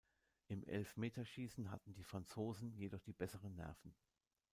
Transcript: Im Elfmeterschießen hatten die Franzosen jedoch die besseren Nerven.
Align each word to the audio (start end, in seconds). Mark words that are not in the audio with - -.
Im 0.47 0.63
Elfmeterschießen 0.63 1.69
hatten 1.69 1.93
die 1.93 2.01
Franzosen 2.03 2.73
jedoch 2.73 3.03
die 3.03 3.13
besseren 3.13 3.53
Nerven. 3.53 3.93